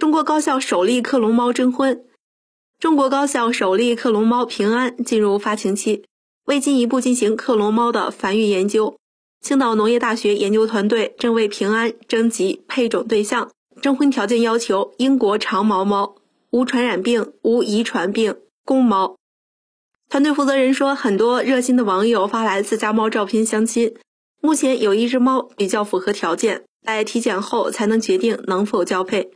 [0.00, 2.06] 中国高校首例克隆猫征婚。
[2.78, 6.06] 中国高校首例克隆猫平安进入发情期
[6.46, 8.96] 为进一步进行克隆猫的繁育研究。
[9.42, 13.50] 青岛农业大学研究团队正为平安征集配种对象
[13.82, 16.16] 征婚条件要求英国长毛猫
[16.48, 19.18] 无传染病无遗传病公猫。
[20.08, 23.94] 团队负责人说很多热心的网友发来自家猫照片相亲
[24.40, 29.32] 目前有一只猫比较符合条件待体检后才能决定能否交配。